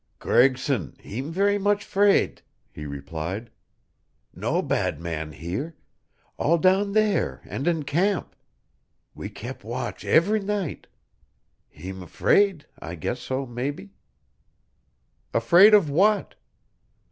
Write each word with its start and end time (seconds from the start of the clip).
"Gregson 0.17 0.97
heem 0.99 1.31
ver' 1.31 1.59
much 1.59 1.85
'fraid," 1.85 2.41
he 2.71 2.87
replied. 2.87 3.51
"No 4.33 4.63
bad 4.63 4.99
man 4.99 5.31
here 5.31 5.75
all 6.39 6.57
down 6.57 6.93
there 6.93 7.41
and 7.45 7.67
in 7.67 7.83
camp. 7.83 8.35
We 9.13 9.29
kep' 9.29 9.63
watch 9.63 10.03
evr' 10.03 10.39
night. 10.43 10.87
Heem 11.69 12.07
'fraid 12.07 12.65
I 12.79 12.95
guess 12.95 13.19
so, 13.19 13.45
mebby." 13.45 13.91
"Afraid 15.35 15.75
of 15.75 15.87
what?" 15.87 16.33